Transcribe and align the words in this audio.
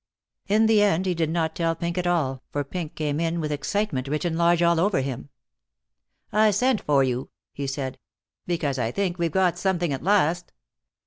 In 0.47 0.65
the 0.65 0.81
end 0.81 1.05
he 1.05 1.13
did 1.13 1.29
not 1.29 1.55
tell 1.55 1.75
Pink 1.75 1.95
at 1.95 2.07
all, 2.07 2.41
for 2.49 2.63
Pink 2.63 2.95
came 2.95 3.19
in 3.19 3.39
with 3.39 3.51
excitement 3.51 4.07
written 4.07 4.35
large 4.35 4.63
all 4.63 4.79
over 4.79 4.99
him. 4.99 5.29
"I 6.31 6.49
sent 6.49 6.81
for 6.81 7.03
you," 7.03 7.29
he 7.53 7.67
said, 7.67 7.99
"because 8.47 8.79
I 8.79 8.89
think 8.89 9.19
we've 9.19 9.31
got 9.31 9.59
something 9.59 9.93
at 9.93 10.01
last. 10.01 10.53